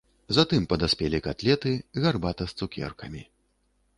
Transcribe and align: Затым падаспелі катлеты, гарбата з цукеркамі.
Затым 0.35 0.63
падаспелі 0.71 1.19
катлеты, 1.27 1.73
гарбата 2.05 2.43
з 2.53 2.57
цукеркамі. 2.61 3.21